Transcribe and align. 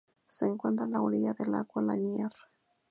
Se 0.29 0.47
encuentra 0.47 0.87
a 0.87 0.89
la 0.89 0.99
orilla 1.03 1.35
del 1.35 1.51
lago 1.51 1.79
Lanier. 1.79 2.31